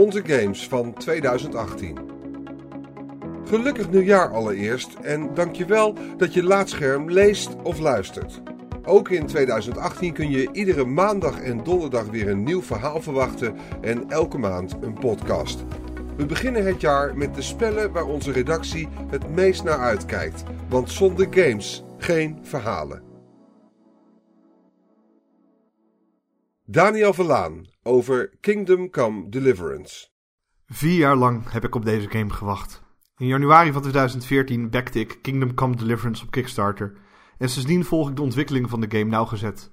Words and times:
onze 0.00 0.22
games 0.24 0.68
van 0.68 0.92
2018. 0.92 1.98
Gelukkig 3.44 3.90
nieuwjaar 3.90 4.32
allereerst 4.32 4.94
en 5.02 5.34
dankjewel 5.34 5.94
dat 6.16 6.34
je 6.34 6.42
Laatscherm 6.42 7.10
leest 7.10 7.56
of 7.62 7.78
luistert. 7.78 8.42
Ook 8.84 9.08
in 9.08 9.26
2018 9.26 10.12
kun 10.12 10.30
je 10.30 10.48
iedere 10.52 10.84
maandag 10.84 11.40
en 11.40 11.64
donderdag 11.64 12.04
weer 12.06 12.28
een 12.28 12.42
nieuw 12.42 12.62
verhaal 12.62 13.02
verwachten 13.02 13.56
en 13.80 14.10
elke 14.10 14.38
maand 14.38 14.76
een 14.80 14.98
podcast. 14.98 15.64
We 16.16 16.26
beginnen 16.26 16.66
het 16.66 16.80
jaar 16.80 17.16
met 17.16 17.34
de 17.34 17.42
spellen 17.42 17.92
waar 17.92 18.06
onze 18.06 18.32
redactie 18.32 18.88
het 19.10 19.30
meest 19.30 19.64
naar 19.64 19.78
uitkijkt, 19.78 20.42
want 20.68 20.90
zonder 20.90 21.26
games 21.30 21.84
geen 21.98 22.38
verhalen. 22.42 23.09
Daniel 26.72 27.12
Verlaan 27.12 27.66
over 27.82 28.36
Kingdom 28.40 28.90
Come 28.90 29.28
Deliverance. 29.28 30.08
Vier 30.66 30.98
jaar 30.98 31.16
lang 31.16 31.50
heb 31.50 31.64
ik 31.64 31.74
op 31.74 31.84
deze 31.84 32.08
game 32.08 32.30
gewacht. 32.30 32.82
In 33.16 33.26
januari 33.26 33.72
van 33.72 33.80
2014 33.80 34.70
backte 34.70 35.00
ik 35.00 35.18
Kingdom 35.22 35.54
Come 35.54 35.76
Deliverance 35.76 36.24
op 36.24 36.30
Kickstarter. 36.30 36.92
En 37.38 37.48
sindsdien 37.48 37.84
volg 37.84 38.08
ik 38.08 38.16
de 38.16 38.22
ontwikkeling 38.22 38.70
van 38.70 38.80
de 38.80 38.98
game 38.98 39.10
nauwgezet. 39.10 39.70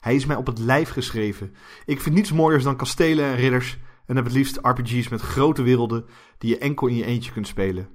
Hij 0.00 0.14
is 0.14 0.26
mij 0.26 0.36
op 0.36 0.46
het 0.46 0.58
lijf 0.58 0.88
geschreven. 0.88 1.54
Ik 1.84 2.00
vind 2.00 2.14
niets 2.14 2.32
mooiers 2.32 2.64
dan 2.64 2.76
kastelen 2.76 3.24
en 3.24 3.36
ridders. 3.36 3.78
En 4.06 4.16
heb 4.16 4.24
het 4.24 4.34
liefst 4.34 4.58
RPG's 4.62 5.08
met 5.08 5.20
grote 5.20 5.62
werelden 5.62 6.04
die 6.38 6.50
je 6.50 6.58
enkel 6.58 6.86
in 6.86 6.96
je 6.96 7.04
eentje 7.04 7.32
kunt 7.32 7.46
spelen. 7.46 7.88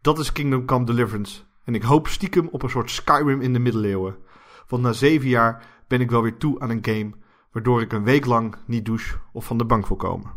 Dat 0.00 0.18
is 0.18 0.32
Kingdom 0.32 0.64
Come 0.64 0.84
Deliverance. 0.84 1.42
En 1.64 1.74
ik 1.74 1.82
hoop 1.82 2.08
stiekem 2.08 2.48
op 2.48 2.62
een 2.62 2.70
soort 2.70 2.90
Skyrim 2.90 3.40
in 3.40 3.52
de 3.52 3.58
middeleeuwen. 3.58 4.16
Want 4.66 4.82
na 4.82 4.92
zeven 4.92 5.28
jaar 5.28 5.66
ben 5.86 6.00
ik 6.00 6.10
wel 6.10 6.22
weer 6.22 6.36
toe 6.36 6.60
aan 6.60 6.70
een 6.70 6.84
game 6.84 7.26
waardoor 7.52 7.80
ik 7.80 7.92
een 7.92 8.04
week 8.04 8.26
lang 8.26 8.56
niet 8.66 8.84
douche 8.84 9.18
of 9.32 9.44
van 9.44 9.58
de 9.58 9.64
bank 9.64 9.86
wil 9.86 9.96
komen. 9.96 10.32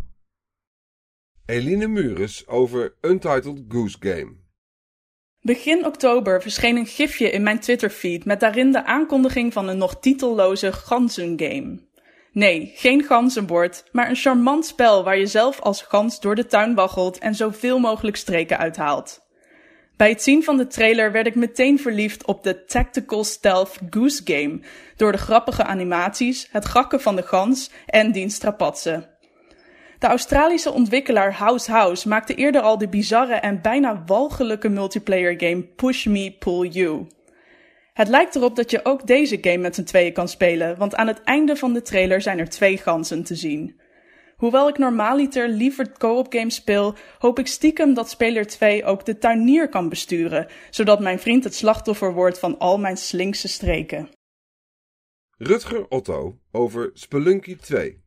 Eline 1.46 1.88
Mures 1.88 2.48
over 2.48 2.96
Untitled 3.02 3.63
Goose 3.68 3.98
Game. 3.99 4.40
Begin 5.41 5.85
oktober 5.85 6.41
verscheen 6.41 6.77
een 6.77 6.85
gifje 6.85 7.30
in 7.30 7.44
mijn 7.44 7.60
Twitterfeed 7.60 8.26
met 8.26 8.40
daarin 8.40 8.72
de 8.72 8.85
aankondiging 8.85 9.54
van 9.54 9.68
een 9.68 9.77
nog 9.77 10.00
titelloze 10.00 10.74
ganzengame. 10.74 11.90
Nee, 12.32 12.72
geen 12.76 13.04
ganzenbord, 13.04 13.84
maar 13.91 14.10
een 14.10 14.16
charmant 14.16 14.66
spel 14.66 15.04
waar 15.04 15.18
je 15.18 15.26
zelf 15.26 15.60
als 15.60 15.82
gans 15.82 16.20
door 16.20 16.35
de 16.35 16.46
tuin 16.46 16.76
waggelt 16.76 17.18
en 17.18 17.35
zoveel 17.35 17.80
mogelijk 17.80 18.18
streken 18.18 18.57
uithaalt. 18.57 19.21
Bij 20.02 20.10
het 20.10 20.24
zien 20.24 20.44
van 20.44 20.57
de 20.57 20.68
trailer 20.68 21.12
werd 21.12 21.27
ik 21.27 21.35
meteen 21.35 21.80
verliefd 21.80 22.26
op 22.26 22.44
de 22.44 22.66
Tactical 22.66 23.24
Stealth 23.24 23.77
Goose 23.90 24.21
Game, 24.26 24.60
door 24.96 25.12
de 25.12 25.18
grappige 25.18 25.63
animaties, 25.63 26.48
het 26.52 26.66
gakken 26.66 27.02
van 27.02 27.16
de 27.16 27.21
gans 27.21 27.71
en 27.85 28.12
diens 28.12 28.35
strapatsen. 28.35 29.10
De 29.99 30.07
Australische 30.07 30.72
ontwikkelaar 30.72 31.34
House 31.34 31.72
House 31.72 32.07
maakte 32.07 32.35
eerder 32.35 32.62
al 32.62 32.77
de 32.77 32.90
bizarre 32.90 33.34
en 33.34 33.62
bijna 33.62 34.04
walgelijke 34.05 34.70
multiplayer 34.70 35.34
game 35.38 35.62
Push 35.62 36.05
Me 36.05 36.35
Pull 36.40 36.68
You. 36.68 37.07
Het 37.94 38.07
lijkt 38.07 38.35
erop 38.35 38.55
dat 38.55 38.72
je 38.72 38.85
ook 38.85 39.07
deze 39.07 39.38
game 39.41 39.57
met 39.57 39.76
z'n 39.76 39.84
tweeën 39.84 40.13
kan 40.13 40.27
spelen, 40.27 40.77
want 40.77 40.96
aan 40.96 41.07
het 41.07 41.24
einde 41.24 41.55
van 41.55 41.74
de 41.74 41.82
trailer 41.82 42.22
zijn 42.22 42.40
er 42.40 42.49
twee 42.49 42.77
ganzen 42.77 43.24
te 43.24 43.35
zien. 43.35 43.80
Hoewel 44.42 44.68
ik 44.68 44.78
normaaliter 44.78 45.50
liever 45.50 45.92
co-op 45.98 46.34
games 46.34 46.56
speel, 46.56 46.96
hoop 47.20 47.40
ik 47.40 47.48
stiekem 47.48 47.94
dat 47.94 48.10
speler 48.10 48.48
2 48.48 48.86
ook 48.86 49.06
de 49.06 49.18
tuinier 49.18 49.70
kan 49.70 49.90
besturen, 49.90 50.48
zodat 50.70 51.00
mijn 51.00 51.20
vriend 51.20 51.44
het 51.44 51.56
slachtoffer 51.56 52.14
wordt 52.14 52.40
van 52.40 52.58
al 52.58 52.80
mijn 52.80 52.98
slinkse 52.98 53.48
streken. 53.48 54.10
Rutger 55.38 55.88
Otto 55.88 56.40
over 56.52 56.90
Spelunky 56.94 57.56
2. 57.56 58.02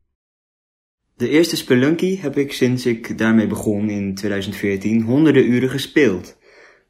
De 1.15 1.29
eerste 1.29 1.55
Spelunky 1.55 2.17
heb 2.19 2.37
ik 2.37 2.53
sinds 2.53 2.85
ik 2.85 3.17
daarmee 3.17 3.47
begon 3.47 3.89
in 3.89 4.15
2014 4.15 5.01
honderden 5.01 5.51
uren 5.51 5.69
gespeeld. 5.69 6.37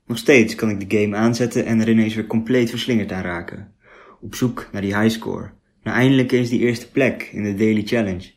Nog 0.06 0.18
steeds 0.18 0.56
kan 0.56 0.70
ik 0.70 0.90
de 0.90 0.98
game 0.98 1.16
aanzetten 1.16 1.66
en 1.66 1.80
er 1.80 1.89
ineens 1.89 2.16
weer 2.16 2.28
compleet 2.28 2.70
verslingerd 2.70 3.11
aan 3.11 3.23
raken. 3.23 3.76
Op 4.22 4.36
zoek 4.36 4.70
naar 4.72 4.82
die 4.82 4.98
highscore. 4.98 5.52
Naar 5.84 5.95
eindelijk 5.95 6.32
eens 6.32 6.50
die 6.50 6.60
eerste 6.60 6.92
plek 6.92 7.30
in 7.32 7.44
de 7.44 7.54
Daily 7.54 7.82
Challenge. 7.86 8.34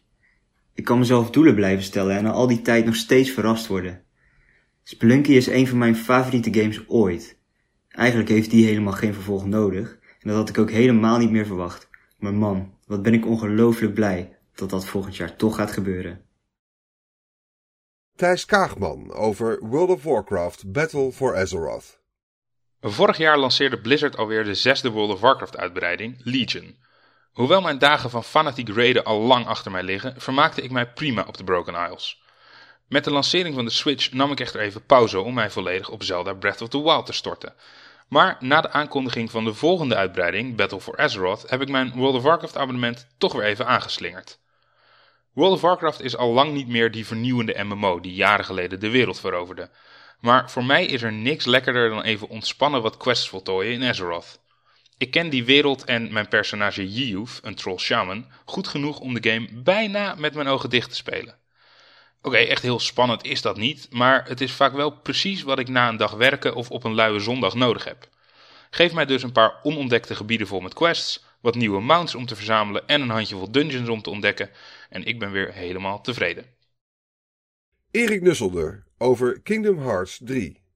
Ik 0.78 0.84
kan 0.84 0.98
mezelf 0.98 1.30
doelen 1.30 1.54
blijven 1.54 1.84
stellen 1.84 2.16
en 2.16 2.26
al 2.26 2.46
die 2.46 2.62
tijd 2.62 2.84
nog 2.84 2.94
steeds 2.94 3.30
verrast 3.30 3.66
worden. 3.66 4.04
Spelunky 4.82 5.32
is 5.32 5.46
een 5.46 5.66
van 5.66 5.78
mijn 5.78 5.96
favoriete 5.96 6.54
games 6.60 6.88
ooit. 6.88 7.38
Eigenlijk 7.88 8.28
heeft 8.28 8.50
die 8.50 8.66
helemaal 8.66 8.92
geen 8.92 9.14
vervolg 9.14 9.46
nodig 9.46 9.98
en 10.20 10.28
dat 10.28 10.36
had 10.36 10.48
ik 10.48 10.58
ook 10.58 10.70
helemaal 10.70 11.18
niet 11.18 11.30
meer 11.30 11.46
verwacht. 11.46 11.88
Maar 12.18 12.34
man, 12.34 12.74
wat 12.86 13.02
ben 13.02 13.14
ik 13.14 13.26
ongelooflijk 13.26 13.94
blij 13.94 14.36
dat 14.54 14.70
dat 14.70 14.86
volgend 14.86 15.16
jaar 15.16 15.36
toch 15.36 15.54
gaat 15.54 15.72
gebeuren. 15.72 16.24
Thijs 18.16 18.44
Kaagman 18.44 19.12
over 19.12 19.66
World 19.66 19.90
of 19.90 20.02
Warcraft 20.02 20.72
Battle 20.72 21.12
for 21.12 21.36
Azeroth. 21.36 22.00
Vorig 22.80 23.16
jaar 23.16 23.38
lanceerde 23.38 23.80
Blizzard 23.80 24.16
alweer 24.16 24.44
de 24.44 24.54
zesde 24.54 24.90
World 24.90 25.10
of 25.12 25.20
Warcraft 25.20 25.56
uitbreiding, 25.56 26.16
Legion. 26.24 26.76
Hoewel 27.38 27.60
mijn 27.60 27.78
dagen 27.78 28.10
van 28.10 28.24
fanatiek 28.24 28.68
raiden 28.68 29.04
al 29.04 29.20
lang 29.20 29.46
achter 29.46 29.70
mij 29.70 29.82
liggen, 29.82 30.14
vermaakte 30.16 30.62
ik 30.62 30.70
mij 30.70 30.92
prima 30.92 31.24
op 31.26 31.36
de 31.36 31.44
Broken 31.44 31.74
Isles. 31.74 32.22
Met 32.88 33.04
de 33.04 33.10
lancering 33.10 33.54
van 33.54 33.64
de 33.64 33.70
Switch 33.70 34.12
nam 34.12 34.32
ik 34.32 34.40
echter 34.40 34.60
even 34.60 34.86
pauze 34.86 35.20
om 35.20 35.34
mij 35.34 35.50
volledig 35.50 35.88
op 35.88 36.02
Zelda 36.02 36.32
Breath 36.32 36.60
of 36.60 36.68
the 36.68 36.82
Wild 36.82 37.06
te 37.06 37.12
storten. 37.12 37.54
Maar 38.08 38.36
na 38.40 38.60
de 38.60 38.70
aankondiging 38.70 39.30
van 39.30 39.44
de 39.44 39.54
volgende 39.54 39.94
uitbreiding, 39.94 40.56
Battle 40.56 40.80
for 40.80 40.98
Azeroth, 40.98 41.50
heb 41.50 41.60
ik 41.60 41.68
mijn 41.68 41.92
World 41.94 42.14
of 42.14 42.22
Warcraft 42.22 42.56
abonnement 42.56 43.06
toch 43.18 43.32
weer 43.32 43.44
even 43.44 43.66
aangeslingerd. 43.66 44.38
World 45.32 45.52
of 45.52 45.60
Warcraft 45.60 46.00
is 46.00 46.16
al 46.16 46.32
lang 46.32 46.52
niet 46.52 46.68
meer 46.68 46.90
die 46.90 47.06
vernieuwende 47.06 47.64
MMO 47.64 48.00
die 48.00 48.14
jaren 48.14 48.44
geleden 48.44 48.80
de 48.80 48.90
wereld 48.90 49.20
veroverde. 49.20 49.70
Maar 50.20 50.50
voor 50.50 50.64
mij 50.64 50.86
is 50.86 51.02
er 51.02 51.12
niks 51.12 51.44
lekkerder 51.44 51.88
dan 51.88 52.02
even 52.02 52.28
ontspannen 52.28 52.82
wat 52.82 52.96
quests 52.96 53.28
voltooien 53.28 53.72
in 53.72 53.88
Azeroth. 53.88 54.38
Ik 54.98 55.10
ken 55.10 55.28
die 55.28 55.44
wereld 55.44 55.84
en 55.84 56.12
mijn 56.12 56.28
personage 56.28 56.88
Yiyuv, 56.88 57.38
een 57.42 57.54
troll 57.54 57.78
shaman, 57.78 58.26
goed 58.44 58.68
genoeg 58.68 59.00
om 59.00 59.14
de 59.14 59.30
game 59.30 59.48
bijna 59.52 60.14
met 60.14 60.34
mijn 60.34 60.46
ogen 60.46 60.70
dicht 60.70 60.90
te 60.90 60.96
spelen. 60.96 61.38
Oké, 62.22 62.36
echt 62.36 62.62
heel 62.62 62.80
spannend 62.80 63.24
is 63.24 63.42
dat 63.42 63.56
niet, 63.56 63.86
maar 63.90 64.28
het 64.28 64.40
is 64.40 64.52
vaak 64.52 64.72
wel 64.72 64.90
precies 64.90 65.42
wat 65.42 65.58
ik 65.58 65.68
na 65.68 65.88
een 65.88 65.96
dag 65.96 66.12
werken 66.12 66.54
of 66.54 66.70
op 66.70 66.84
een 66.84 66.94
luie 66.94 67.20
zondag 67.20 67.54
nodig 67.54 67.84
heb. 67.84 68.08
Geef 68.70 68.92
mij 68.92 69.06
dus 69.06 69.22
een 69.22 69.32
paar 69.32 69.60
onontdekte 69.62 70.14
gebieden 70.14 70.46
vol 70.46 70.60
met 70.60 70.74
quests, 70.74 71.24
wat 71.40 71.54
nieuwe 71.54 71.80
mounts 71.80 72.14
om 72.14 72.26
te 72.26 72.36
verzamelen 72.36 72.86
en 72.86 73.00
een 73.00 73.10
handjevol 73.10 73.50
dungeons 73.50 73.88
om 73.88 74.02
te 74.02 74.10
ontdekken 74.10 74.50
en 74.88 75.04
ik 75.04 75.18
ben 75.18 75.30
weer 75.30 75.52
helemaal 75.52 76.00
tevreden. 76.00 76.44
Erik 77.90 78.22
Nusselder 78.22 78.84
over 78.98 79.40
Kingdom 79.40 79.78
Hearts 79.78 80.20
3. 80.22 80.67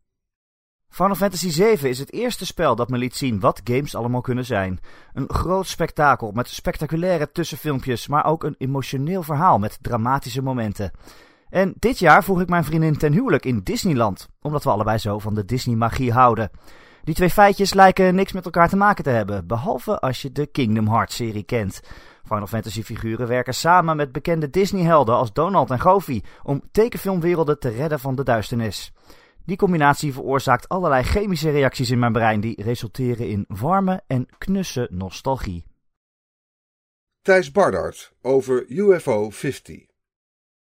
Final 0.93 1.15
Fantasy 1.15 1.51
VII 1.51 1.89
is 1.89 1.99
het 1.99 2.13
eerste 2.13 2.47
spel 2.47 2.77
dat 2.77 2.89
me 2.89 2.99
liet 2.99 3.17
zien 3.17 3.41
wat 3.41 3.61
games 3.65 3.95
allemaal 3.95 4.21
kunnen 4.21 4.45
zijn. 4.45 4.81
Een 5.13 5.31
groot 5.31 5.67
spektakel 5.67 6.33
met 6.33 6.49
spectaculaire 6.49 7.33
tussenfilmpjes, 7.33 8.07
maar 8.07 8.25
ook 8.25 8.45
een 8.45 8.55
emotioneel 8.59 9.23
verhaal 9.23 9.59
met 9.59 9.79
dramatische 9.81 10.43
momenten. 10.43 10.91
En 11.49 11.75
dit 11.79 11.99
jaar 11.99 12.25
vroeg 12.25 12.41
ik 12.41 12.49
mijn 12.49 12.65
vriendin 12.65 12.97
ten 12.97 13.13
huwelijk 13.13 13.45
in 13.45 13.61
Disneyland, 13.63 14.29
omdat 14.43 14.65
we 14.65 14.71
allebei 14.71 14.99
zo 14.99 15.19
van 15.19 15.35
de 15.35 15.45
Disney-magie 15.45 16.13
houden. 16.13 16.51
Die 17.05 17.15
twee 17.15 17.31
feitjes 17.31 17.75
lijken 17.75 18.15
niks 18.15 18.33
met 18.33 18.45
elkaar 18.45 18.69
te 18.69 18.77
maken 18.77 19.05
te 19.05 19.11
hebben, 19.11 19.47
behalve 19.47 20.01
als 20.01 20.23
je 20.23 20.33
de 20.33 20.47
Kingdom 20.47 20.89
Hearts-serie 20.89 21.45
kent. 21.45 21.83
Final 22.25 22.47
Fantasy 22.47 22.83
figuren 22.83 23.29
werken 23.29 23.55
samen 23.55 23.97
met 23.97 24.13
bekende 24.13 24.51
Disney-helden 24.51 25.15
als 25.15 25.33
Donald 25.33 25.71
en 25.71 25.81
Goofy 25.81 26.23
om 26.43 26.63
tekenfilmwerelden 26.73 27.59
te 27.59 27.69
redden 27.69 28.01
van 28.01 28.15
de 28.15 28.23
duisternis. 28.23 28.93
Die 29.45 29.57
combinatie 29.57 30.13
veroorzaakt 30.13 30.69
allerlei 30.69 31.03
chemische 31.03 31.51
reacties 31.51 31.91
in 31.91 31.99
mijn 31.99 32.13
brein 32.13 32.41
die 32.41 32.63
resulteren 32.63 33.29
in 33.29 33.45
warme 33.49 34.03
en 34.07 34.27
knusse 34.39 34.89
nostalgie. 34.91 35.65
Thijs 37.23 37.51
Bardart 37.51 38.13
over 38.23 38.65
UFO 38.69 39.31
50. 39.31 39.91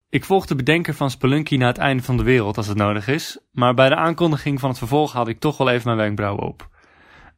Ik 0.08 0.24
volg 0.24 0.46
de 0.46 0.54
bedenker 0.54 0.94
van 0.94 1.10
Spelunky 1.10 1.56
naar 1.56 1.68
het 1.68 1.78
einde 1.78 2.02
van 2.02 2.16
de 2.16 2.22
wereld 2.22 2.56
als 2.56 2.66
het 2.66 2.76
nodig 2.76 3.08
is, 3.08 3.38
maar 3.52 3.74
bij 3.74 3.88
de 3.88 3.96
aankondiging 3.96 4.60
van 4.60 4.68
het 4.68 4.78
vervolg 4.78 5.12
had 5.12 5.28
ik 5.28 5.40
toch 5.40 5.56
wel 5.56 5.70
even 5.70 5.84
mijn 5.84 5.96
wenkbrauwen 5.96 6.44
op. 6.44 6.68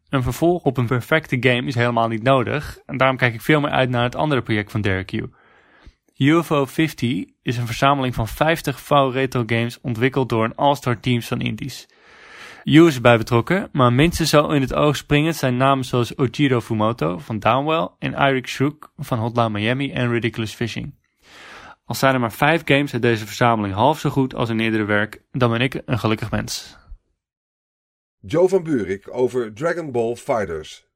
Een 0.09 0.23
vervolg 0.23 0.63
op 0.63 0.77
een 0.77 0.87
perfecte 0.87 1.37
game 1.41 1.67
is 1.67 1.75
helemaal 1.75 2.09
niet 2.09 2.23
nodig 2.23 2.79
en 2.87 2.97
daarom 2.97 3.17
kijk 3.17 3.35
ik 3.35 3.41
veel 3.41 3.61
meer 3.61 3.71
uit 3.71 3.91
naar 3.91 4.03
het 4.03 4.15
andere 4.15 4.43
project 4.43 4.71
van 4.71 4.81
Derek. 4.81 5.11
UFO 6.17 6.65
50 6.65 7.25
is 7.43 7.57
een 7.57 7.67
verzameling 7.67 8.15
van 8.15 8.29
50 8.29 8.81
VAU-retro 8.81 9.43
games 9.47 9.81
ontwikkeld 9.81 10.29
door 10.29 10.45
een 10.45 10.55
all-star 10.55 11.01
teams 11.01 11.27
van 11.27 11.41
indies. 11.41 11.87
Yu 12.65 12.87
is 12.87 12.95
erbij 12.95 13.19
betrokken, 13.19 13.69
maar 13.73 13.93
minstens 13.93 14.31
zo 14.31 14.49
in 14.49 14.61
het 14.61 14.75
oog 14.75 14.97
springend 14.97 15.37
zijn 15.37 15.57
namen 15.57 15.85
zoals 15.85 16.15
Ojiro 16.15 16.61
Fumoto 16.61 17.19
van 17.19 17.39
Downwell 17.39 17.89
en 17.99 18.15
Eric 18.15 18.47
Shook 18.47 18.93
van 18.97 19.19
Hotline 19.19 19.51
Miami 19.51 19.93
en 19.93 20.11
Ridiculous 20.11 20.55
Fishing. 20.55 20.95
Al 21.85 21.95
zijn 21.95 22.15
er 22.15 22.21
maar 22.21 22.33
5 22.33 22.63
games 22.65 22.93
uit 22.93 23.03
deze 23.03 23.27
verzameling 23.27 23.75
half 23.75 23.99
zo 23.99 24.11
goed 24.11 24.35
als 24.35 24.49
in 24.49 24.61
eerdere 24.61 24.85
werk, 24.85 25.23
dan 25.31 25.51
ben 25.51 25.61
ik 25.61 25.83
een 25.85 25.99
gelukkig 25.99 26.31
mens. 26.31 26.77
Joe 28.21 28.49
van 28.49 28.63
Buurik 28.63 29.15
over 29.15 29.55
Dragon 29.55 29.93
Ball 29.93 30.17
Fighters. 30.17 30.92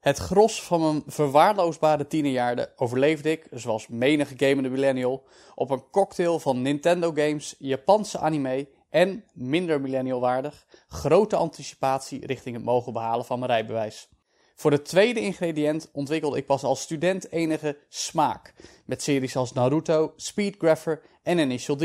Het 0.00 0.18
gros 0.18 0.62
van 0.62 0.80
mijn 0.80 1.02
verwaarloosbare 1.06 2.06
tienerjaren 2.06 2.70
overleefde 2.76 3.30
ik, 3.30 3.46
zoals 3.50 3.88
menige 3.88 4.34
gamende 4.36 4.68
millennial, 4.68 5.24
op 5.54 5.70
een 5.70 5.90
cocktail 5.90 6.38
van 6.38 6.62
Nintendo 6.62 7.12
games, 7.14 7.54
Japanse 7.58 8.18
anime 8.18 8.68
en, 8.90 9.24
minder 9.32 9.80
millennial 9.80 10.20
waardig, 10.20 10.66
grote 10.88 11.36
anticipatie 11.36 12.26
richting 12.26 12.56
het 12.56 12.64
mogen 12.64 12.92
behalen 12.92 13.24
van 13.24 13.38
mijn 13.38 13.50
rijbewijs. 13.50 14.08
Voor 14.54 14.72
het 14.72 14.84
tweede 14.84 15.20
ingrediënt 15.20 15.90
ontwikkelde 15.92 16.36
ik 16.36 16.46
pas 16.46 16.62
als 16.62 16.80
student 16.80 17.32
enige 17.32 17.78
smaak, 17.88 18.54
met 18.84 19.02
series 19.02 19.36
als 19.36 19.52
Naruto, 19.52 20.12
Speedgrapher 20.16 21.02
en 21.22 21.38
Initial 21.38 21.76
D. 21.76 21.84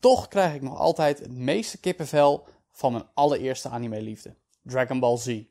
Toch 0.00 0.28
krijg 0.28 0.54
ik 0.54 0.62
nog 0.62 0.78
altijd 0.78 1.18
het 1.18 1.32
meeste 1.32 1.78
kippenvel 1.80 2.46
van 2.70 2.92
mijn 2.92 3.08
allereerste 3.14 3.68
anime-liefde, 3.68 4.34
Dragon 4.62 5.00
Ball 5.00 5.16
Z. 5.16 5.42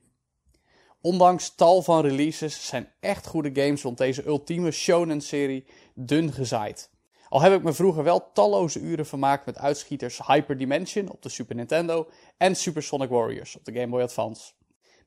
Ondanks 1.01 1.55
tal 1.55 1.81
van 1.81 2.01
releases 2.01 2.67
zijn 2.67 2.91
echt 2.99 3.27
goede 3.27 3.61
games 3.61 3.81
rond 3.81 3.97
deze 3.97 4.25
ultieme 4.25 4.71
shonen-serie 4.71 5.65
dun 5.93 6.33
gezaaid. 6.33 6.89
Al 7.29 7.41
heb 7.41 7.53
ik 7.53 7.63
me 7.63 7.73
vroeger 7.73 8.03
wel 8.03 8.31
talloze 8.33 8.79
uren 8.79 9.05
vermaakt 9.05 9.45
met 9.45 9.57
uitschieters 9.57 10.19
Hyper 10.27 10.57
Dimension 10.57 11.09
op 11.09 11.21
de 11.21 11.29
Super 11.29 11.55
Nintendo 11.55 12.09
en 12.37 12.55
Super 12.55 12.83
Sonic 12.83 13.09
Warriors 13.09 13.55
op 13.55 13.65
de 13.65 13.73
Game 13.73 13.87
Boy 13.87 14.01
Advance. 14.01 14.51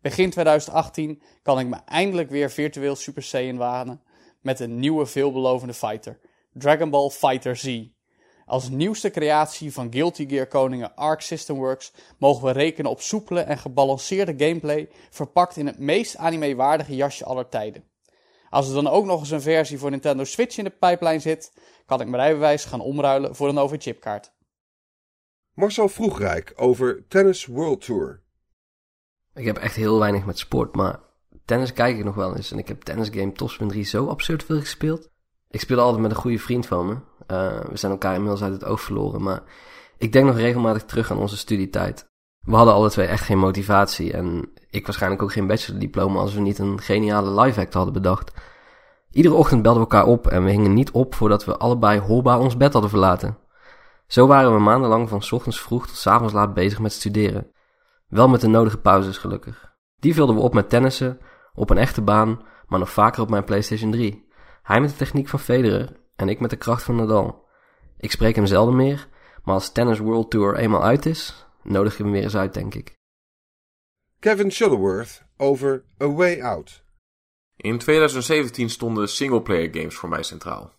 Begin 0.01 0.31
2018 0.31 1.23
kan 1.43 1.59
ik 1.59 1.67
me 1.67 1.77
eindelijk 1.77 2.31
weer 2.31 2.51
virtueel 2.51 2.97
Super 2.97 3.23
Saiyan 3.23 3.57
wanen 3.57 4.03
met 4.41 4.61
een 4.61 4.79
nieuwe 4.79 5.07
veelbelovende 5.07 5.75
fighter, 5.75 6.21
Dragon 6.53 6.91
Ball 6.91 7.11
Fighter 7.11 7.57
Z. 7.57 7.87
Als 8.53 8.69
nieuwste 8.69 9.11
creatie 9.11 9.73
van 9.73 9.93
Guilty 9.93 10.29
Gear 10.29 10.47
koningen 10.47 10.97
Arc 10.97 11.21
System 11.21 11.57
Works 11.57 11.93
mogen 12.19 12.45
we 12.45 12.53
rekenen 12.53 12.91
op 12.91 13.01
soepele 13.01 13.41
en 13.41 13.59
gebalanceerde 13.59 14.35
gameplay 14.47 14.89
verpakt 15.11 15.57
in 15.57 15.67
het 15.67 15.79
meest 15.79 16.17
anime-waardige 16.17 16.95
jasje 16.95 17.25
aller 17.25 17.49
tijden. 17.49 17.85
Als 18.51 18.69
er 18.69 18.75
dan 18.75 18.89
ook 18.89 19.05
nog 19.05 19.21
eens 19.21 19.31
een 19.31 19.41
versie 19.41 19.79
voor 19.79 19.91
Nintendo 19.91 20.25
Switch 20.25 20.59
in 20.59 20.65
de 20.65 20.71
pijplijn 20.71 21.21
zit, 21.21 21.53
kan 21.87 22.01
ik 22.01 22.09
mijn 22.09 22.23
rijbewijs 22.23 22.65
gaan 22.65 22.81
omruilen 22.81 23.37
voor 23.37 23.49
een 23.49 23.59
overchipkaart. 23.59 24.33
Marcel 25.55 25.89
Vroegrijk 25.89 26.53
over 26.57 27.05
Tennis 27.09 27.47
World 27.47 27.85
Tour. 27.85 28.23
Ik 29.35 29.45
heb 29.45 29.57
echt 29.57 29.77
heel 29.77 29.99
weinig 29.99 30.25
met 30.25 30.39
sport, 30.39 30.75
maar 30.75 31.01
tennis 31.45 31.73
kijk 31.73 31.97
ik 31.97 32.05
nog 32.05 32.15
wel 32.15 32.37
eens. 32.37 32.51
En 32.51 32.59
ik 32.59 32.69
heb 32.69 32.83
tennisgame 32.83 33.33
Topspin 33.33 33.69
3 33.69 33.85
zo 33.85 34.07
absurd 34.07 34.45
veel 34.45 34.61
gespeeld. 34.61 35.12
Ik 35.53 35.61
speel 35.61 35.79
altijd 35.79 36.03
met 36.03 36.11
een 36.11 36.17
goede 36.17 36.39
vriend 36.39 36.67
van 36.67 36.87
me. 36.87 36.93
Uh, 36.93 37.61
we 37.71 37.77
zijn 37.77 37.93
elkaar 37.93 38.15
inmiddels 38.15 38.43
uit 38.43 38.53
het 38.53 38.65
oog 38.65 38.81
verloren, 38.81 39.23
maar 39.23 39.43
ik 39.99 40.13
denk 40.13 40.27
nog 40.27 40.37
regelmatig 40.37 40.85
terug 40.85 41.11
aan 41.11 41.19
onze 41.19 41.37
studietijd. 41.37 42.11
We 42.41 42.55
hadden 42.55 42.75
alle 42.75 42.91
twee 42.91 43.07
echt 43.07 43.25
geen 43.25 43.39
motivatie 43.39 44.13
en 44.13 44.51
ik 44.71 44.87
waarschijnlijk 44.87 45.23
ook 45.23 45.33
geen 45.33 45.47
bachelordiploma 45.47 46.21
als 46.21 46.35
we 46.35 46.41
niet 46.41 46.59
een 46.59 46.81
geniale 46.81 47.41
live 47.41 47.61
act 47.61 47.75
hadden 47.75 47.93
bedacht. 47.93 48.33
Iedere 49.11 49.35
ochtend 49.35 49.63
belden 49.63 49.83
we 49.83 49.89
elkaar 49.89 50.07
op 50.07 50.27
en 50.27 50.45
we 50.45 50.51
hingen 50.51 50.75
niet 50.75 50.91
op 50.91 51.15
voordat 51.15 51.45
we 51.45 51.57
allebei 51.57 52.01
hoorbaar 52.01 52.39
ons 52.39 52.57
bed 52.57 52.73
hadden 52.73 52.91
verlaten. 52.91 53.39
Zo 54.07 54.27
waren 54.27 54.55
we 54.55 54.61
maandenlang 54.61 55.09
van 55.09 55.23
ochtends 55.31 55.61
vroeg 55.61 55.87
tot 55.87 56.07
avonds 56.07 56.33
laat 56.33 56.55
bezig 56.55 56.79
met 56.79 56.93
studeren. 56.93 57.51
Wel 58.09 58.29
met 58.29 58.41
de 58.41 58.49
nodige 58.49 58.79
pauzes 58.79 59.19
gelukkig. 59.19 59.75
Die 59.99 60.15
vulden 60.15 60.35
we 60.35 60.41
op 60.41 60.55
met 60.55 60.69
tennissen, 60.69 61.19
op 61.55 61.71
een 61.71 61.79
echte 61.79 62.03
baan, 62.03 62.41
maar 62.67 62.79
nog 62.79 62.91
vaker 62.91 63.23
op 63.23 63.31
mijn 63.31 63.45
PlayStation 63.45 63.91
3. 63.91 64.31
Hij 64.63 64.81
met 64.81 64.91
de 64.91 64.97
techniek 64.97 65.29
van 65.29 65.39
Federer 65.39 66.01
en 66.17 66.29
ik 66.29 66.41
met 66.41 66.51
de 66.51 66.57
kracht 66.57 66.83
van 66.83 66.97
Nadal. 66.97 67.49
Ik 67.99 68.11
spreek 68.11 68.35
hem 68.35 68.47
zelden 68.47 68.77
meer, 68.77 69.09
maar 69.45 69.55
als 69.55 69.73
Tennis 69.73 69.99
World 69.99 70.31
Tour 70.31 70.57
eenmaal 70.57 70.83
uit 70.83 71.07
is, 71.07 71.47
nodig 71.63 71.97
je 71.97 72.03
hem 72.03 72.13
weer 72.13 72.23
eens 72.23 72.37
uit, 72.37 72.55
denk 72.55 72.75
ik. 72.75 72.95
Kevin 74.19 74.53
Shuttleworth 74.53 75.23
over 75.37 75.85
A 76.03 76.09
Way 76.11 76.41
Out. 76.41 76.85
In 77.57 77.79
2017 77.79 78.71
stonden 78.71 79.09
singleplayer 79.09 79.75
games 79.75 79.95
voor 79.95 80.09
mij 80.09 80.23
centraal. 80.23 80.73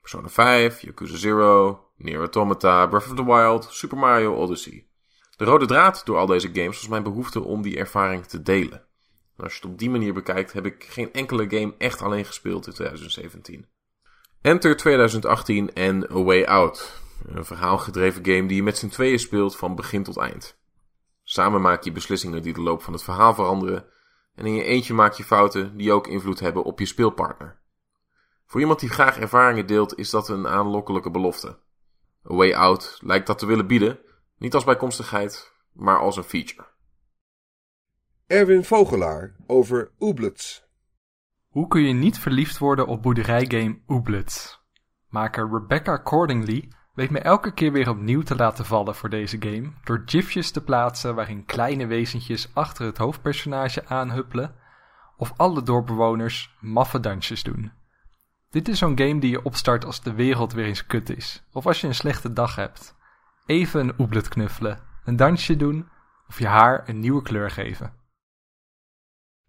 Persona 0.00 0.28
5, 0.28 0.80
Yakuza 0.80 1.16
Zero, 1.16 1.84
Nier 1.96 2.18
Automata, 2.18 2.86
Breath 2.86 3.06
of 3.06 3.14
the 3.14 3.24
Wild, 3.24 3.66
Super 3.70 3.98
Mario 3.98 4.34
Odyssey. 4.34 4.86
De 5.36 5.44
rode 5.44 5.66
draad 5.66 6.02
door 6.04 6.16
al 6.16 6.26
deze 6.26 6.50
games 6.52 6.76
was 6.76 6.88
mijn 6.88 7.02
behoefte 7.02 7.42
om 7.42 7.62
die 7.62 7.76
ervaring 7.76 8.26
te 8.26 8.42
delen. 8.42 8.86
Als 9.42 9.52
je 9.52 9.60
het 9.60 9.70
op 9.70 9.78
die 9.78 9.90
manier 9.90 10.14
bekijkt, 10.14 10.52
heb 10.52 10.66
ik 10.66 10.84
geen 10.84 11.12
enkele 11.12 11.50
game 11.50 11.74
echt 11.78 12.02
alleen 12.02 12.24
gespeeld 12.24 12.66
in 12.66 12.72
2017. 12.72 13.66
Enter 14.40 14.76
2018 14.76 15.72
en 15.72 16.10
A 16.10 16.22
Way 16.22 16.44
Out. 16.44 17.00
Een 17.26 17.44
verhaalgedreven 17.44 18.24
game 18.24 18.46
die 18.46 18.56
je 18.56 18.62
met 18.62 18.78
z'n 18.78 18.88
tweeën 18.88 19.18
speelt 19.18 19.56
van 19.56 19.74
begin 19.74 20.02
tot 20.02 20.16
eind. 20.16 20.58
Samen 21.22 21.60
maak 21.60 21.84
je 21.84 21.92
beslissingen 21.92 22.42
die 22.42 22.52
de 22.52 22.60
loop 22.60 22.82
van 22.82 22.92
het 22.92 23.02
verhaal 23.02 23.34
veranderen. 23.34 23.84
En 24.34 24.46
in 24.46 24.54
je 24.54 24.62
eentje 24.62 24.94
maak 24.94 25.12
je 25.12 25.24
fouten 25.24 25.76
die 25.76 25.92
ook 25.92 26.06
invloed 26.06 26.40
hebben 26.40 26.64
op 26.64 26.78
je 26.78 26.86
speelpartner. 26.86 27.58
Voor 28.46 28.60
iemand 28.60 28.80
die 28.80 28.88
graag 28.88 29.18
ervaringen 29.18 29.66
deelt, 29.66 29.98
is 29.98 30.10
dat 30.10 30.28
een 30.28 30.48
aanlokkelijke 30.48 31.10
belofte. 31.10 31.48
A 32.30 32.34
Way 32.34 32.52
Out 32.54 32.98
lijkt 33.02 33.26
dat 33.26 33.38
te 33.38 33.46
willen 33.46 33.66
bieden, 33.66 33.98
niet 34.38 34.54
als 34.54 34.64
bijkomstigheid, 34.64 35.52
maar 35.72 35.98
als 35.98 36.16
een 36.16 36.22
feature. 36.22 36.69
Erwin 38.30 38.64
Vogelaar 38.64 39.34
over 39.46 39.90
Ooblets. 39.98 40.64
Hoe 41.48 41.68
kun 41.68 41.82
je 41.82 41.92
niet 41.92 42.18
verliefd 42.18 42.58
worden 42.58 42.86
op 42.86 43.02
boerderijgame 43.02 43.78
Ooblets? 43.86 44.60
Maker 45.08 45.48
Rebecca 45.50 46.02
Cordingly 46.02 46.68
weet 46.94 47.10
me 47.10 47.18
elke 47.18 47.52
keer 47.52 47.72
weer 47.72 47.88
opnieuw 47.88 48.22
te 48.22 48.36
laten 48.36 48.64
vallen 48.64 48.94
voor 48.94 49.08
deze 49.08 49.36
game 49.40 49.72
door 49.84 50.02
gifjes 50.04 50.50
te 50.50 50.62
plaatsen 50.62 51.14
waarin 51.14 51.44
kleine 51.44 51.86
wezentjes 51.86 52.54
achter 52.54 52.86
het 52.86 52.98
hoofdpersonage 52.98 53.86
aanhuppelen 53.86 54.54
of 55.16 55.32
alle 55.36 55.62
doorbewoners 55.62 56.56
maffe 56.60 57.00
dansjes 57.00 57.42
doen. 57.42 57.72
Dit 58.50 58.68
is 58.68 58.78
zo'n 58.78 58.98
game 58.98 59.20
die 59.20 59.30
je 59.30 59.42
opstart 59.42 59.84
als 59.84 60.02
de 60.02 60.14
wereld 60.14 60.52
weer 60.52 60.66
eens 60.66 60.86
kut 60.86 61.16
is 61.16 61.44
of 61.52 61.66
als 61.66 61.80
je 61.80 61.86
een 61.86 61.94
slechte 61.94 62.32
dag 62.32 62.56
hebt. 62.56 62.96
Even 63.46 63.80
een 63.80 63.94
oeblet 63.98 64.28
knuffelen, 64.28 64.78
een 65.04 65.16
dansje 65.16 65.56
doen 65.56 65.88
of 66.28 66.38
je 66.38 66.46
haar 66.46 66.88
een 66.88 67.00
nieuwe 67.00 67.22
kleur 67.22 67.50
geven. 67.50 67.98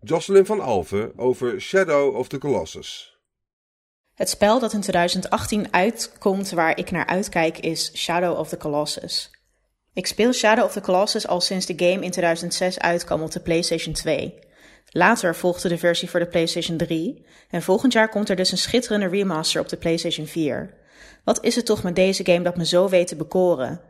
Jocelyn 0.04 0.46
van 0.46 0.60
Alve 0.60 1.12
over 1.16 1.62
Shadow 1.62 2.16
of 2.16 2.28
the 2.28 2.38
Colossus. 2.38 3.18
Het 4.14 4.30
spel 4.30 4.60
dat 4.60 4.74
in 4.74 4.82
2018 4.82 5.74
uitkomt 5.74 6.52
waar 6.52 6.78
ik 6.78 6.92
naar 6.92 7.06
uitkijk 7.06 7.58
is 7.60 7.92
Shadow 7.96 8.38
of 8.38 8.50
the 8.50 8.58
Colossus. 8.58 9.30
Ik 9.94 10.08
speel 10.08 10.34
Shadow 10.34 10.66
of 10.66 10.72
the 10.72 10.82
Colossus 10.82 11.28
al 11.28 11.42
sinds 11.42 11.66
de 11.66 11.74
game 11.78 12.06
in 12.06 12.12
2006 12.12 12.80
uitkwam 12.80 13.22
op 13.22 13.32
de 13.32 13.40
PlayStation 13.40 13.94
2. 13.94 14.40
Later 14.90 15.36
volgde 15.36 15.70
de 15.70 15.78
versie 15.78 16.10
voor 16.10 16.20
de 16.20 16.28
PlayStation 16.28 16.78
3 16.78 17.26
en 17.50 17.62
volgend 17.62 17.94
jaar 17.94 18.10
komt 18.10 18.30
er 18.30 18.36
dus 18.36 18.52
een 18.52 18.58
schitterende 18.58 19.08
remaster 19.08 19.62
op 19.62 19.70
de 19.70 19.78
PlayStation 19.78 20.28
4. 20.28 20.74
Wat 21.24 21.44
is 21.44 21.56
het 21.56 21.66
toch 21.66 21.84
met 21.84 21.96
deze 21.96 22.26
game 22.26 22.44
dat 22.44 22.58
me 22.58 22.66
zo 22.66 22.90
weet 22.90 23.08
te 23.08 23.16
bekoren? 23.16 23.82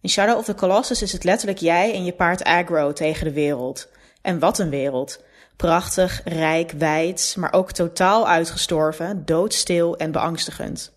In 0.00 0.08
Shadow 0.08 0.38
of 0.38 0.44
the 0.44 0.54
Colossus 0.54 1.02
is 1.02 1.12
het 1.12 1.24
letterlijk 1.24 1.58
jij 1.58 1.94
en 1.94 2.04
je 2.04 2.12
paard 2.12 2.44
aggro 2.44 2.92
tegen 2.92 3.24
de 3.24 3.32
wereld. 3.32 3.88
En 4.22 4.38
wat 4.38 4.58
een 4.58 4.70
wereld. 4.70 5.22
Prachtig, 5.56 6.20
rijk, 6.24 6.70
wijd, 6.70 7.34
maar 7.38 7.52
ook 7.52 7.72
totaal 7.72 8.28
uitgestorven, 8.28 9.24
doodstil 9.24 9.96
en 9.96 10.12
beangstigend. 10.12 10.92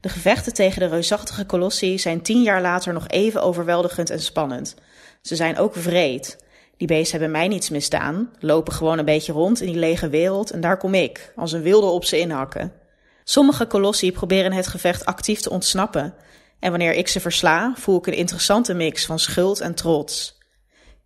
De 0.00 0.08
gevechten 0.08 0.54
tegen 0.54 0.80
de 0.80 0.86
reusachtige 0.86 1.44
kolossi 1.44 1.98
zijn 1.98 2.22
tien 2.22 2.42
jaar 2.42 2.60
later 2.60 2.92
nog 2.92 3.08
even 3.08 3.42
overweldigend 3.42 4.10
en 4.10 4.20
spannend. 4.20 4.74
Ze 5.22 5.36
zijn 5.36 5.58
ook 5.58 5.74
vreed. 5.76 6.38
Die 6.76 6.86
beesten 6.86 7.10
hebben 7.10 7.38
mij 7.38 7.48
niets 7.48 7.70
misdaan, 7.70 8.30
lopen 8.38 8.72
gewoon 8.72 8.98
een 8.98 9.04
beetje 9.04 9.32
rond 9.32 9.60
in 9.60 9.66
die 9.66 9.78
lege 9.78 10.08
wereld 10.08 10.50
en 10.50 10.60
daar 10.60 10.76
kom 10.76 10.94
ik, 10.94 11.32
als 11.36 11.52
een 11.52 11.62
wilde 11.62 11.86
op 11.86 12.04
ze 12.04 12.18
inhakken. 12.18 12.72
Sommige 13.24 13.66
kolossi 13.66 14.12
proberen 14.12 14.52
het 14.52 14.66
gevecht 14.66 15.04
actief 15.04 15.40
te 15.40 15.50
ontsnappen, 15.50 16.14
en 16.58 16.70
wanneer 16.70 16.94
ik 16.94 17.08
ze 17.08 17.20
versla, 17.20 17.72
voel 17.76 17.98
ik 17.98 18.06
een 18.06 18.14
interessante 18.14 18.74
mix 18.74 19.06
van 19.06 19.18
schuld 19.18 19.60
en 19.60 19.74
trots. 19.74 20.37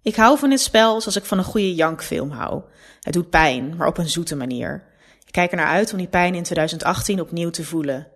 Ik 0.03 0.17
hou 0.17 0.39
van 0.39 0.51
dit 0.51 0.61
spel 0.61 1.01
zoals 1.01 1.17
ik 1.17 1.25
van 1.25 1.39
een 1.39 1.45
goede 1.45 1.75
jankfilm 1.75 2.31
hou. 2.31 2.63
Het 3.01 3.13
doet 3.13 3.31
pijn, 3.31 3.77
maar 3.77 3.87
op 3.87 3.99
een 3.99 4.09
zoete 4.09 4.37
manier. 4.37 4.91
Ik 5.27 5.33
kijk 5.33 5.51
er 5.51 5.57
naar 5.57 5.67
uit 5.67 5.93
om 5.93 5.99
die 5.99 6.09
pijn 6.09 6.35
in 6.35 6.43
2018 6.43 7.21
opnieuw 7.21 7.51
te 7.51 7.65
voelen. 7.65 8.13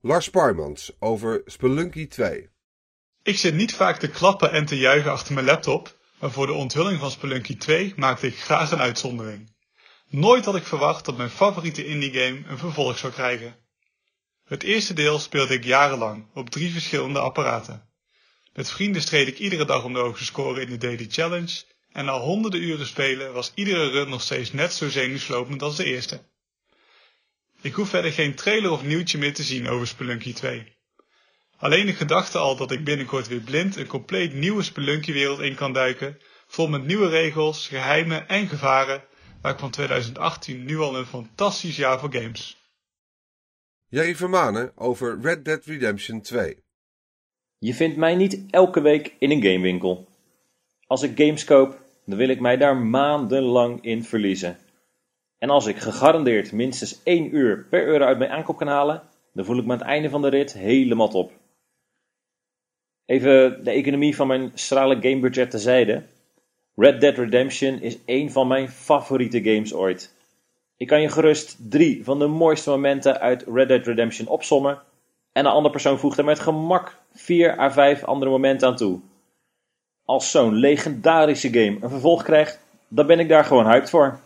Lars 0.00 0.30
Parmans 0.30 0.92
over 0.98 1.42
Spelunky 1.44 2.08
2. 2.08 2.50
Ik 3.22 3.36
zit 3.36 3.54
niet 3.54 3.74
vaak 3.74 3.98
te 3.98 4.08
klappen 4.08 4.52
en 4.52 4.66
te 4.66 4.76
juichen 4.76 5.10
achter 5.10 5.34
mijn 5.34 5.46
laptop, 5.46 5.96
maar 6.20 6.30
voor 6.30 6.46
de 6.46 6.52
onthulling 6.52 6.98
van 6.98 7.10
Spelunky 7.10 7.56
2 7.56 7.92
maakte 7.96 8.26
ik 8.26 8.38
graag 8.38 8.70
een 8.70 8.80
uitzondering. 8.80 9.56
Nooit 10.08 10.44
had 10.44 10.56
ik 10.56 10.64
verwacht 10.64 11.04
dat 11.04 11.16
mijn 11.16 11.30
favoriete 11.30 11.86
indie 11.86 12.12
game 12.12 12.42
een 12.46 12.58
vervolg 12.58 12.98
zou 12.98 13.12
krijgen. 13.12 13.56
Het 14.44 14.62
eerste 14.62 14.94
deel 14.94 15.18
speelde 15.18 15.54
ik 15.54 15.64
jarenlang 15.64 16.26
op 16.34 16.50
drie 16.50 16.72
verschillende 16.72 17.18
apparaten. 17.18 17.87
Met 18.58 18.70
vrienden 18.70 19.02
streed 19.02 19.28
ik 19.28 19.38
iedere 19.38 19.64
dag 19.64 19.84
om 19.84 19.92
de 19.92 19.98
hoogste 19.98 20.24
score 20.24 20.60
in 20.60 20.68
de 20.68 20.76
Daily 20.76 21.06
Challenge 21.10 21.62
en 21.92 22.04
na 22.04 22.18
honderden 22.18 22.62
uren 22.62 22.86
spelen 22.86 23.32
was 23.32 23.52
iedere 23.54 23.88
run 23.88 24.08
nog 24.08 24.22
steeds 24.22 24.52
net 24.52 24.72
zo 24.72 24.88
zenuwslopend 24.88 25.62
als 25.62 25.76
de 25.76 25.84
eerste. 25.84 26.20
Ik 27.60 27.74
hoef 27.74 27.88
verder 27.88 28.12
geen 28.12 28.34
trailer 28.34 28.70
of 28.70 28.82
nieuwtje 28.82 29.18
meer 29.18 29.34
te 29.34 29.42
zien 29.42 29.68
over 29.68 29.86
Spelunky 29.86 30.32
2. 30.32 30.76
Alleen 31.56 31.86
de 31.86 31.92
gedachte 31.92 32.38
al 32.38 32.56
dat 32.56 32.70
ik 32.70 32.84
binnenkort 32.84 33.28
weer 33.28 33.40
blind 33.40 33.76
een 33.76 33.86
compleet 33.86 34.34
nieuwe 34.34 34.62
Spelunky 34.62 35.12
wereld 35.12 35.40
in 35.40 35.54
kan 35.54 35.72
duiken, 35.72 36.18
vol 36.46 36.68
met 36.68 36.84
nieuwe 36.84 37.08
regels, 37.08 37.68
geheimen 37.68 38.28
en 38.28 38.48
gevaren, 38.48 39.04
maakt 39.42 39.60
van 39.60 39.70
2018 39.70 40.64
nu 40.64 40.78
al 40.78 40.96
een 40.96 41.06
fantastisch 41.06 41.76
jaar 41.76 41.98
voor 42.00 42.12
games. 42.12 42.56
Jerry 43.88 44.16
Vermanen 44.16 44.72
over 44.76 45.20
Red 45.20 45.44
Dead 45.44 45.64
Redemption 45.64 46.20
2. 46.22 46.66
Je 47.58 47.74
vindt 47.74 47.96
mij 47.96 48.14
niet 48.14 48.44
elke 48.50 48.80
week 48.80 49.14
in 49.18 49.30
een 49.30 49.42
gamewinkel. 49.42 50.06
Als 50.86 51.02
ik 51.02 51.18
games 51.18 51.44
koop, 51.44 51.82
dan 52.04 52.18
wil 52.18 52.28
ik 52.28 52.40
mij 52.40 52.56
daar 52.56 52.76
maandenlang 52.76 53.84
in 53.84 54.04
verliezen. 54.04 54.58
En 55.38 55.50
als 55.50 55.66
ik 55.66 55.76
gegarandeerd 55.76 56.52
minstens 56.52 57.02
1 57.02 57.36
uur 57.36 57.66
per 57.70 57.86
euro 57.86 58.04
uit 58.04 58.18
mijn 58.18 58.30
aankoop 58.30 58.56
kan 58.56 58.66
halen, 58.66 59.02
dan 59.32 59.44
voel 59.44 59.58
ik 59.58 59.64
me 59.64 59.72
aan 59.72 59.78
het 59.78 59.86
einde 59.86 60.10
van 60.10 60.22
de 60.22 60.28
rit 60.28 60.52
helemaal 60.52 61.08
top. 61.08 61.32
Even 63.06 63.64
de 63.64 63.70
economie 63.70 64.16
van 64.16 64.26
mijn 64.26 64.50
schrale 64.54 64.94
gamebudget 65.00 65.50
tezijde. 65.50 66.02
Red 66.74 67.00
Dead 67.00 67.16
Redemption 67.16 67.80
is 67.80 67.98
een 68.06 68.30
van 68.30 68.48
mijn 68.48 68.68
favoriete 68.68 69.42
games 69.42 69.74
ooit. 69.74 70.14
Ik 70.76 70.86
kan 70.86 71.00
je 71.00 71.08
gerust 71.08 71.56
drie 71.70 72.04
van 72.04 72.18
de 72.18 72.26
mooiste 72.26 72.70
momenten 72.70 73.20
uit 73.20 73.44
Red 73.52 73.68
Dead 73.68 73.86
Redemption 73.86 74.28
opsommen. 74.28 74.82
En 75.38 75.44
een 75.44 75.52
andere 75.52 75.70
persoon 75.70 75.98
voegt 75.98 76.18
er 76.18 76.24
met 76.24 76.40
gemak 76.40 76.98
4 77.12 77.58
à 77.58 77.70
5 77.70 78.04
andere 78.04 78.30
momenten 78.30 78.68
aan 78.68 78.76
toe. 78.76 79.00
Als 80.04 80.30
zo'n 80.30 80.54
legendarische 80.54 81.48
game 81.48 81.78
een 81.80 81.88
vervolg 81.88 82.22
krijgt, 82.22 82.60
dan 82.88 83.06
ben 83.06 83.18
ik 83.18 83.28
daar 83.28 83.44
gewoon 83.44 83.66
hyped 83.66 83.90
voor. 83.90 84.20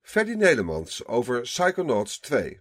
Freddy 0.00 0.32
Nelemans 0.32 1.06
over 1.06 1.40
Psychonauts 1.40 2.18
2. 2.18 2.60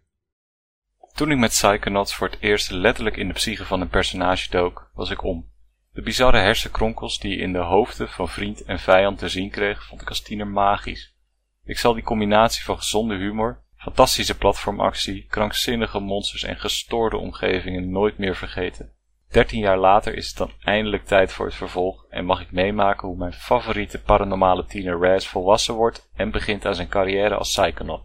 Toen 1.14 1.32
ik 1.32 1.38
met 1.38 1.50
Psychonauts 1.50 2.16
voor 2.16 2.28
het 2.28 2.38
eerst 2.40 2.72
letterlijk 2.72 3.18
in 3.18 3.28
de 3.28 3.34
psyche 3.34 3.66
van 3.66 3.82
een 3.82 3.90
personage 3.90 4.50
dook, 4.50 4.92
was 4.94 5.10
ik 5.10 5.24
om. 5.24 5.52
De 5.94 6.02
bizarre 6.02 6.40
hersenkronkels 6.40 7.20
die 7.20 7.32
je 7.32 7.42
in 7.42 7.54
de 7.54 7.64
hoofden 7.64 8.10
van 8.10 8.30
vriend 8.30 8.64
en 8.64 8.80
vijand 8.80 9.18
te 9.18 9.30
zien 9.30 9.50
kreeg, 9.50 9.86
vond 9.86 10.02
ik 10.02 10.10
als 10.10 10.22
tiener 10.22 10.48
magisch. 10.48 11.16
Ik 11.64 11.78
zal 11.78 11.94
die 11.94 12.04
combinatie 12.04 12.64
van 12.64 12.78
gezonde 12.78 13.16
humor, 13.16 13.66
fantastische 13.88 14.38
platformactie, 14.38 15.26
krankzinnige 15.30 16.00
monsters 16.00 16.44
en 16.44 16.58
gestoorde 16.60 17.18
omgevingen 17.18 17.92
nooit 17.92 18.18
meer 18.18 18.36
vergeten. 18.36 18.94
Dertien 19.30 19.60
jaar 19.60 19.78
later 19.78 20.14
is 20.16 20.28
het 20.28 20.38
dan 20.38 20.52
eindelijk 20.60 21.06
tijd 21.06 21.32
voor 21.32 21.46
het 21.46 21.56
vervolg 21.56 22.06
en 22.10 22.26
mag 22.26 22.42
ik 22.42 22.52
meemaken 22.52 23.08
hoe 23.08 23.18
mijn 23.18 23.34
favoriete 23.34 24.02
paranormale 24.02 24.66
tiener 24.66 25.00
Raz 25.00 25.28
volwassen 25.28 25.74
wordt 25.74 26.10
en 26.14 26.32
begint 26.32 26.66
aan 26.66 26.76
zijn 26.76 26.88
carrière 26.88 27.36
als 27.36 27.50
psychonaut. 27.50 28.02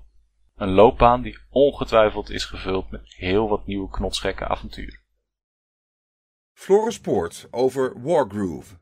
Een 0.56 0.70
loopbaan 0.70 1.22
die 1.22 1.38
ongetwijfeld 1.50 2.30
is 2.30 2.44
gevuld 2.44 2.90
met 2.90 3.14
heel 3.14 3.48
wat 3.48 3.66
nieuwe 3.66 3.90
knotsgekke 3.90 4.48
avonturen. 4.48 5.00
Floris 6.52 7.00
Poort 7.00 7.48
over 7.50 8.02
Wargroove. 8.02 8.74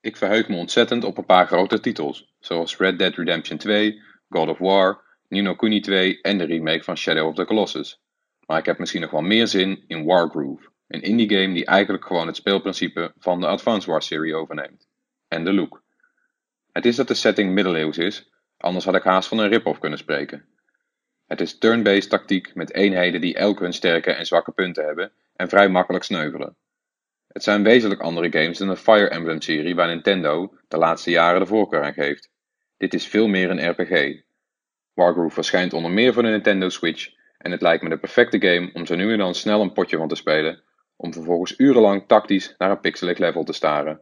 Ik 0.00 0.16
verheug 0.16 0.48
me 0.48 0.56
ontzettend 0.56 1.04
op 1.04 1.18
een 1.18 1.24
paar 1.24 1.46
grote 1.46 1.80
titels, 1.80 2.34
zoals 2.38 2.76
Red 2.76 2.98
Dead 2.98 3.14
Redemption 3.14 3.58
2, 3.58 4.02
God 4.28 4.48
of 4.48 4.58
War, 4.58 5.10
Nino 5.32 5.54
Kuni 5.54 5.80
2 5.80 6.20
en 6.22 6.38
de 6.38 6.44
remake 6.44 6.82
van 6.82 6.96
Shadow 6.96 7.28
of 7.28 7.34
the 7.34 7.44
Colossus. 7.44 8.00
Maar 8.46 8.58
ik 8.58 8.66
heb 8.66 8.78
misschien 8.78 9.00
nog 9.00 9.10
wel 9.10 9.20
meer 9.20 9.46
zin 9.46 9.84
in 9.86 10.04
Wargroove, 10.04 10.68
een 10.88 11.02
indie 11.02 11.28
game 11.30 11.54
die 11.54 11.64
eigenlijk 11.64 12.04
gewoon 12.04 12.26
het 12.26 12.36
speelprincipe 12.36 13.12
van 13.18 13.40
de 13.40 13.46
Advance 13.46 13.90
Wars 13.90 14.06
serie 14.06 14.34
overneemt. 14.34 14.88
En 15.28 15.44
de 15.44 15.52
look. 15.52 15.82
Het 16.72 16.86
is 16.86 16.96
dat 16.96 17.08
de 17.08 17.14
setting 17.14 17.52
middeleeuws 17.52 17.98
is, 17.98 18.30
anders 18.56 18.84
had 18.84 18.94
ik 18.94 19.02
haast 19.02 19.28
van 19.28 19.38
een 19.38 19.48
rip-off 19.48 19.78
kunnen 19.78 19.98
spreken. 19.98 20.44
Het 21.26 21.40
is 21.40 21.58
turn-based 21.58 22.10
tactiek 22.10 22.54
met 22.54 22.74
eenheden 22.74 23.20
die 23.20 23.34
elk 23.34 23.60
hun 23.60 23.72
sterke 23.72 24.12
en 24.12 24.26
zwakke 24.26 24.52
punten 24.52 24.84
hebben 24.84 25.12
en 25.36 25.48
vrij 25.48 25.68
makkelijk 25.68 26.04
sneuvelen. 26.04 26.56
Het 27.28 27.42
zijn 27.42 27.62
wezenlijk 27.62 28.00
andere 28.00 28.32
games 28.32 28.58
dan 28.58 28.68
de 28.68 28.76
Fire 28.76 29.08
Emblem-serie 29.08 29.74
waar 29.74 29.88
Nintendo 29.88 30.54
de 30.68 30.78
laatste 30.78 31.10
jaren 31.10 31.40
de 31.40 31.46
voorkeur 31.46 31.82
aan 31.82 31.92
geeft. 31.92 32.30
Dit 32.76 32.94
is 32.94 33.06
veel 33.06 33.28
meer 33.28 33.50
een 33.50 33.70
RPG. 33.70 34.22
Wargroove 34.94 35.34
verschijnt 35.34 35.72
onder 35.72 35.90
meer 35.90 36.12
voor 36.12 36.22
de 36.22 36.28
Nintendo 36.28 36.68
Switch 36.68 37.10
en 37.38 37.50
het 37.50 37.60
lijkt 37.60 37.82
me 37.82 37.88
de 37.88 37.98
perfecte 37.98 38.40
game 38.40 38.70
om 38.72 38.86
zo 38.86 38.94
nu 38.94 39.12
en 39.12 39.18
dan 39.18 39.34
snel 39.34 39.60
een 39.60 39.72
potje 39.72 39.96
van 39.96 40.08
te 40.08 40.14
spelen, 40.14 40.62
om 40.96 41.12
vervolgens 41.12 41.58
urenlang 41.58 42.04
tactisch 42.06 42.54
naar 42.58 42.70
een 42.70 42.80
pixelig 42.80 43.18
level 43.18 43.44
te 43.44 43.52
staren. 43.52 44.00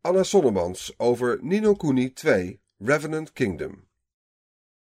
Anna 0.00 0.22
Sonnemans 0.22 0.94
over 0.96 1.38
Nino 1.40 1.74
Kuni 1.74 2.12
2 2.12 2.60
Revenant 2.78 3.32
Kingdom. 3.32 3.86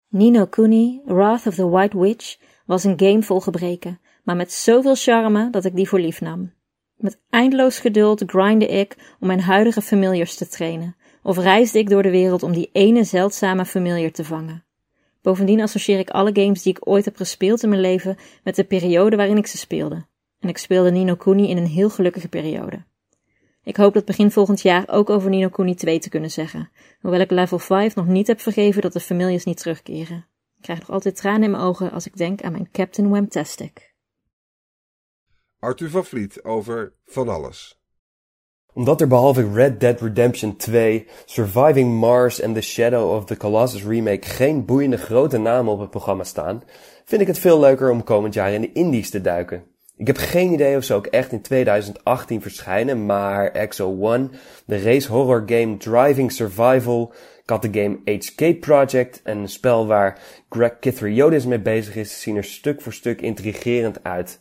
Nino 0.09 0.47
Kuni, 0.47 1.02
Wrath 1.04 1.47
of 1.47 1.54
the 1.54 1.69
White 1.69 1.99
Witch, 1.99 2.37
was 2.66 2.85
een 2.85 2.99
game 2.99 3.23
vol 3.23 3.40
gebreken, 3.40 4.00
maar 4.23 4.37
met 4.37 4.52
zoveel 4.52 4.95
charme 4.95 5.50
dat 5.50 5.64
ik 5.64 5.75
die 5.75 5.88
voor 5.88 6.00
lief 6.00 6.21
nam. 6.21 6.52
Met 6.97 7.21
eindeloos 7.31 7.78
geduld 7.78 8.23
grindde 8.26 8.66
ik 8.66 9.16
om 9.21 9.26
mijn 9.26 9.40
huidige 9.40 9.83
familiars 9.83 10.37
te 10.37 10.49
trainen, 10.49 10.97
of 11.25 11.38
reisde 11.38 11.78
ik 11.78 11.88
door 11.88 12.02
de 12.02 12.11
wereld 12.11 12.43
om 12.43 12.52
die 12.52 12.71
ene 12.73 13.04
zeldzame 13.04 13.64
familiar 13.64 14.11
te 14.11 14.25
vangen. 14.25 14.64
Bovendien 15.23 15.61
associeer 15.61 15.99
ik 15.99 16.11
alle 16.11 16.31
games 16.33 16.62
die 16.62 16.73
ik 16.73 16.88
ooit 16.88 17.04
heb 17.04 17.16
gespeeld 17.16 17.62
in 17.62 17.69
mijn 17.69 17.81
leven 17.81 18.16
met 18.43 18.57
de 18.57 18.64
periode 18.64 19.16
waarin 19.16 19.37
ik 19.37 19.47
ze 19.47 19.59
speelde. 19.59 20.07
En 20.40 20.49
ik 20.49 20.59
speelde 20.59 20.90
Nino 20.90 21.14
Kuni 21.14 21.49
in 21.49 21.57
een 21.57 21.66
heel 21.66 21.90
gelukkige 21.90 22.28
periode. 22.28 22.85
Ik 23.62 23.76
hoop 23.76 23.95
dat 23.95 24.04
begin 24.04 24.31
volgend 24.31 24.61
jaar 24.61 24.85
ook 24.88 25.11
over 25.11 25.31
Nino 25.31 25.49
Kuni 25.49 25.75
2 25.75 25.99
te 25.99 26.09
kunnen 26.09 26.31
zeggen, 26.31 26.71
hoewel 27.00 27.21
ik 27.21 27.31
level 27.31 27.59
5 27.59 27.95
nog 27.95 28.07
niet 28.07 28.26
heb 28.26 28.40
vergeven 28.40 28.83
dat 28.83 28.93
de 28.93 29.00
familiars 29.00 29.45
niet 29.45 29.59
terugkeren. 29.59 30.26
Ik 30.57 30.62
krijg 30.62 30.78
nog 30.78 30.90
altijd 30.90 31.16
tranen 31.16 31.43
in 31.43 31.50
mijn 31.50 31.62
ogen 31.62 31.90
als 31.90 32.07
ik 32.07 32.16
denk 32.16 32.43
aan 32.43 32.52
mijn 32.52 32.71
Captain 32.71 33.09
Wamtastic. 33.09 33.95
Arthur 35.59 35.90
van 35.90 36.04
Vliet 36.04 36.43
over 36.43 36.95
Van 37.04 37.28
Alles. 37.28 37.84
Omdat 38.75 39.00
er 39.00 39.07
behalve 39.07 39.52
Red 39.52 39.81
Dead 39.81 40.00
Redemption 40.00 40.57
2, 40.57 41.07
Surviving 41.25 41.99
Mars 41.99 42.40
en 42.40 42.52
The 42.52 42.61
Shadow 42.61 43.16
of 43.16 43.25
the 43.25 43.37
Colossus 43.37 43.85
remake 43.85 44.26
geen 44.26 44.64
boeiende 44.64 44.97
grote 44.97 45.38
namen 45.38 45.73
op 45.73 45.81
het 45.81 45.90
programma 45.90 46.25
staan, 46.25 46.62
vind 47.04 47.21
ik 47.21 47.26
het 47.26 47.38
veel 47.38 47.61
leuker 47.61 47.90
om 47.90 48.04
komend 48.04 48.35
jaar 48.35 48.52
in 48.52 48.61
de 48.61 48.73
indies 48.73 49.11
te 49.11 49.21
duiken. 49.21 49.64
Ik 49.97 50.07
heb 50.07 50.16
geen 50.16 50.52
idee 50.52 50.76
of 50.76 50.85
ze 50.85 50.95
ook 50.95 51.07
echt 51.07 51.33
in 51.33 51.40
2018 51.40 52.43
verschijnen, 52.43 53.07
maar 53.07 53.50
Exo 53.50 53.97
One, 54.00 54.28
de 54.66 54.83
race 54.83 55.12
horror 55.12 55.43
game 55.47 55.76
Driving 55.76 56.33
Survival, 56.33 57.12
ik 57.47 57.73
de 57.73 57.81
game 57.81 57.99
Escape 58.04 58.59
Project, 58.59 59.21
een 59.25 59.49
spel 59.49 59.87
waar 59.87 60.19
Greg 60.49 60.78
Kithriotis 60.81 61.47
mee 61.47 61.61
bezig 61.61 61.97
is, 61.97 62.21
zien 62.21 62.37
er 62.37 62.45
stuk 62.45 62.81
voor 62.81 62.93
stuk 62.93 63.21
intrigerend 63.21 64.02
uit. 64.02 64.40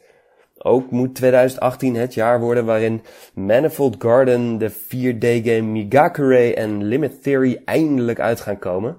Ook 0.63 0.91
moet 0.91 1.15
2018 1.15 1.96
het 1.96 2.13
jaar 2.13 2.39
worden 2.39 2.65
waarin 2.65 3.01
Manifold 3.34 3.96
Garden, 4.00 4.58
de 4.58 4.72
4D-game 4.72 5.62
Migakure 5.62 6.55
en 6.55 6.84
Limit 6.84 7.24
Theory 7.24 7.62
eindelijk 7.65 8.20
uit 8.20 8.39
gaan 8.39 8.60
komen. 8.60 8.98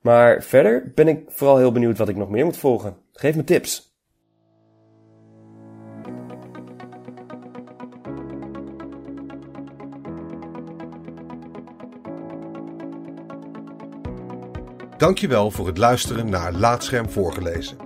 Maar 0.00 0.42
verder 0.42 0.92
ben 0.94 1.08
ik 1.08 1.24
vooral 1.28 1.56
heel 1.56 1.72
benieuwd 1.72 1.98
wat 1.98 2.08
ik 2.08 2.16
nog 2.16 2.30
meer 2.30 2.44
moet 2.44 2.56
volgen. 2.56 2.96
Geef 3.12 3.36
me 3.36 3.44
tips. 3.44 3.94
Dankjewel 14.96 15.50
voor 15.50 15.66
het 15.66 15.78
luisteren 15.78 16.30
naar 16.30 16.52
Laatscherm 16.52 17.10
voorgelezen. 17.10 17.85